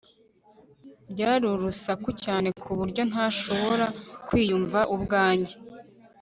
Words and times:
byari 1.11 1.45
urusaku 1.55 2.09
cyane 2.23 2.47
ku 2.61 2.69
buryo 2.79 3.01
ntashobora 3.09 3.85
kwiyumva 4.25 4.79
ubwanjye 4.95 5.53